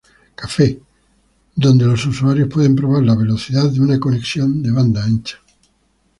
[0.35, 0.79] Cafe,
[1.55, 5.37] donde los usuarios pueden probar la velocidad de una conexión de banda ancha.